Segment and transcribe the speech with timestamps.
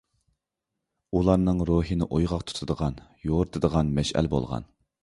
[1.19, 2.99] ئۇلارنىڭ روھىنى ئويغاق تۇتىدىغان،
[3.31, 4.69] يورۇتىدىغان مەشئەل بولغان.